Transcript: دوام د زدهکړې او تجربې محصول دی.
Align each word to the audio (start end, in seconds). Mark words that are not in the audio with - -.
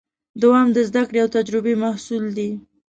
دوام 0.41 0.67
د 0.73 0.77
زدهکړې 0.89 1.19
او 1.23 1.29
تجربې 1.37 1.73
محصول 1.83 2.25
دی. 2.37 2.49